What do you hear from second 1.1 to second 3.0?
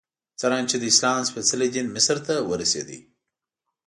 سپېڅلی دین مصر ته ورسېد.